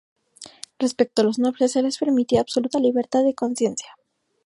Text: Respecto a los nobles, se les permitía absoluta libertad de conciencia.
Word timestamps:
Respecto 0.79 1.21
a 1.21 1.25
los 1.25 1.37
nobles, 1.37 1.73
se 1.73 1.83
les 1.83 1.99
permitía 1.99 2.41
absoluta 2.41 2.79
libertad 2.79 3.23
de 3.23 3.35
conciencia. 3.35 3.95